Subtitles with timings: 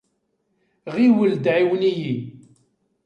[0.93, 2.15] Ɣiwel-d ɛiwen-iyi!